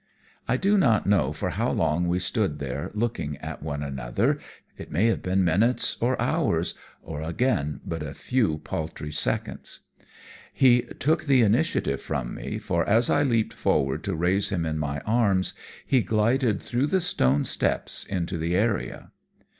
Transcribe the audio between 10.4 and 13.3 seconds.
He took the initiative from me, for, as I